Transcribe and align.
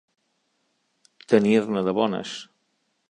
Tenir-ne 1.33 1.85
de 1.89 1.97
bones. 2.01 2.37